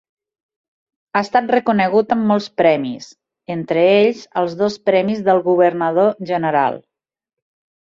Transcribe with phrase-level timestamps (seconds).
[1.11, 3.11] Ha estat reconegut amb molts premis,
[3.57, 6.83] entre ells, els dos Premis del Governador General.